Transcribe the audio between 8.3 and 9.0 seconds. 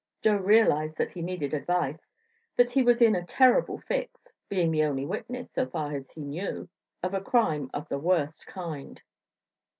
kind.